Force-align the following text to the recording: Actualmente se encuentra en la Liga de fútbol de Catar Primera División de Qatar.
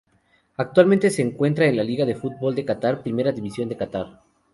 Actualmente 0.57 1.11
se 1.11 1.21
encuentra 1.21 1.67
en 1.67 1.77
la 1.77 1.83
Liga 1.83 2.05
de 2.05 2.15
fútbol 2.15 2.55
de 2.55 2.65
Catar 2.65 3.03
Primera 3.03 3.31
División 3.31 3.69
de 3.69 3.77
Qatar. 3.77 4.19